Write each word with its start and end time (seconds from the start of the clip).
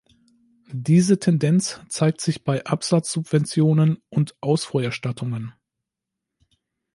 Diese 0.73 1.19
Tendenz 1.19 1.79
zeigt 1.87 2.21
sich 2.21 2.43
bei 2.43 2.65
Absatzsubventionen 2.65 4.01
und 4.09 4.35
Ausfuhrerstattungen. 4.41 5.53